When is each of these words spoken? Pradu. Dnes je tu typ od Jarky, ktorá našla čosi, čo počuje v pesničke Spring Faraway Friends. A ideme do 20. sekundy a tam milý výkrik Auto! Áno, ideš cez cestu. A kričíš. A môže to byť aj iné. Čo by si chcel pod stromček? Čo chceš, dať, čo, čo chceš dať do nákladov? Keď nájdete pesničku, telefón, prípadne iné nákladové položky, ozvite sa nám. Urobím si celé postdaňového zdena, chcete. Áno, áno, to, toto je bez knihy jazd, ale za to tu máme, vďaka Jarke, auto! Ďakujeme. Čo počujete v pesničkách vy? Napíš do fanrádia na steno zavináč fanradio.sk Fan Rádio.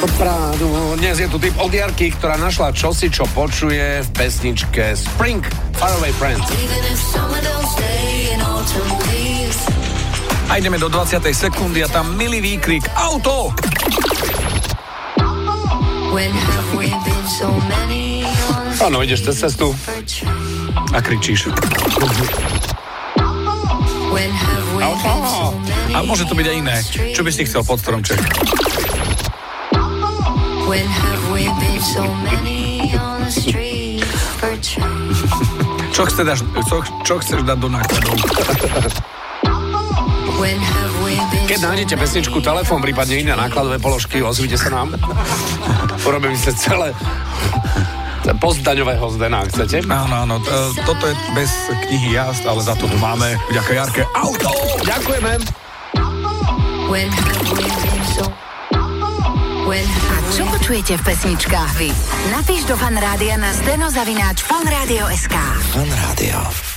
Pradu. 0.00 0.96
Dnes 0.96 1.20
je 1.20 1.28
tu 1.28 1.36
typ 1.36 1.52
od 1.60 1.68
Jarky, 1.68 2.08
ktorá 2.16 2.40
našla 2.40 2.72
čosi, 2.72 3.12
čo 3.12 3.28
počuje 3.36 4.00
v 4.00 4.08
pesničke 4.16 4.96
Spring 4.96 5.44
Faraway 5.76 6.08
Friends. 6.16 6.48
A 10.48 10.52
ideme 10.56 10.80
do 10.80 10.88
20. 10.88 11.20
sekundy 11.36 11.84
a 11.84 11.88
tam 11.92 12.16
milý 12.16 12.40
výkrik 12.40 12.88
Auto! 12.96 13.52
Áno, 18.80 19.04
ideš 19.04 19.28
cez 19.28 19.36
cestu. 19.36 19.76
A 20.96 20.98
kričíš. 21.04 21.52
A 25.92 25.98
môže 26.08 26.24
to 26.24 26.32
byť 26.32 26.46
aj 26.48 26.56
iné. 26.56 26.76
Čo 27.12 27.20
by 27.20 27.30
si 27.36 27.44
chcel 27.44 27.60
pod 27.68 27.76
stromček? 27.84 28.16
Čo 35.90 36.06
chceš, 36.06 36.22
dať, 36.22 36.38
čo, 36.62 36.76
čo 37.02 37.14
chceš 37.18 37.42
dať 37.42 37.58
do 37.58 37.68
nákladov? 37.74 38.14
Keď 41.50 41.58
nájdete 41.58 41.94
pesničku, 41.98 42.38
telefón, 42.38 42.86
prípadne 42.86 43.18
iné 43.18 43.34
nákladové 43.34 43.82
položky, 43.82 44.22
ozvite 44.22 44.54
sa 44.54 44.70
nám. 44.70 44.94
Urobím 46.06 46.38
si 46.38 46.54
celé 46.54 46.94
postdaňového 48.38 49.10
zdena, 49.18 49.42
chcete. 49.50 49.82
Áno, 49.90 50.22
áno, 50.22 50.38
to, 50.38 50.54
toto 50.86 51.10
je 51.10 51.18
bez 51.34 51.50
knihy 51.82 52.14
jazd, 52.14 52.46
ale 52.46 52.62
za 52.62 52.78
to 52.78 52.86
tu 52.86 52.94
máme, 53.02 53.34
vďaka 53.50 53.70
Jarke, 53.74 54.02
auto! 54.14 54.54
Ďakujeme. 54.86 55.32
Čo 60.40 60.48
počujete 60.48 60.96
v 60.96 61.02
pesničkách 61.04 61.72
vy? 61.76 61.92
Napíš 62.32 62.64
do 62.64 62.72
fanrádia 62.72 63.36
na 63.36 63.52
steno 63.52 63.92
zavináč 63.92 64.40
fanradio.sk 64.40 65.36
Fan 65.68 65.84
Rádio. 65.84 66.69